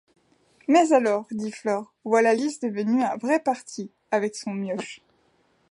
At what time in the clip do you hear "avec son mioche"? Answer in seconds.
4.09-5.03